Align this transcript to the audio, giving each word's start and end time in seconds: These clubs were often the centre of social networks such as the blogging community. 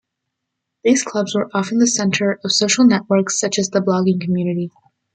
These 0.83 1.03
clubs 1.03 1.35
were 1.35 1.51
often 1.53 1.77
the 1.77 1.85
centre 1.85 2.39
of 2.43 2.51
social 2.51 2.85
networks 2.87 3.39
such 3.39 3.59
as 3.59 3.69
the 3.69 3.81
blogging 3.81 4.19
community. 4.19 4.71